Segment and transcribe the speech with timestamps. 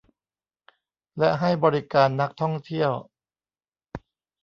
[1.17, 2.91] และให้บริการนักท่องเที่ยว